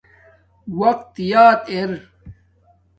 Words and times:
وقت 0.79 1.13
یاد 1.31 1.61
ار 1.75 1.91